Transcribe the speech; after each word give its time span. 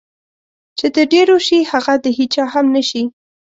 چې 0.77 0.87
د 0.95 0.97
ډېرو 1.13 1.37
شي 1.47 1.59
هغه 1.71 1.93
د 2.03 2.05
هېچا 2.17 2.43
هم 2.53 2.65
نشي. 2.75 3.03